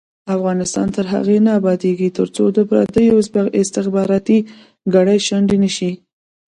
افغانستان 0.35 0.87
تر 0.95 1.05
هغو 1.13 1.37
نه 1.45 1.51
ابادیږي، 1.59 2.09
ترڅو 2.17 2.43
د 2.57 2.57
پردیو 2.69 3.21
استخباراتي 3.63 4.39
کړۍ 4.93 5.19
شنډې 5.27 5.57
نشي. 5.63 5.91